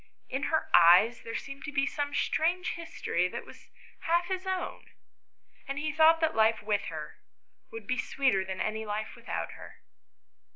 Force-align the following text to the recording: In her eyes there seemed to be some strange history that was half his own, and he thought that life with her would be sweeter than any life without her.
In 0.29 0.49
her 0.49 0.67
eyes 0.73 1.21
there 1.21 1.35
seemed 1.35 1.63
to 1.65 1.71
be 1.71 1.85
some 1.85 2.15
strange 2.15 2.69
history 2.71 3.27
that 3.27 3.45
was 3.45 3.69
half 3.99 4.29
his 4.29 4.47
own, 4.47 4.85
and 5.67 5.77
he 5.77 5.91
thought 5.91 6.19
that 6.21 6.33
life 6.35 6.63
with 6.63 6.85
her 6.85 7.19
would 7.71 7.85
be 7.85 7.99
sweeter 7.99 8.43
than 8.43 8.59
any 8.59 8.83
life 8.83 9.15
without 9.15 9.51
her. 9.51 9.83